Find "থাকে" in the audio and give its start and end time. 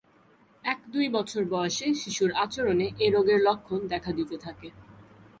4.37-4.67